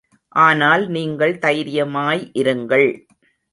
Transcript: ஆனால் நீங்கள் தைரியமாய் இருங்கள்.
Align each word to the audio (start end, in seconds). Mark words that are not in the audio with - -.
ஆனால் 0.35 0.83
நீங்கள் 0.87 1.35
தைரியமாய் 1.39 2.23
இருங்கள். 2.33 2.89